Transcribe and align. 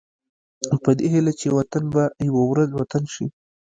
په 0.83 0.91
دې 0.99 1.07
هيله 1.13 1.33
چې 1.39 1.47
وطن 1.57 1.83
به 1.93 2.03
يوه 2.27 2.43
ورځ 2.51 2.69
وطن 2.79 3.03
شي. 3.13 3.25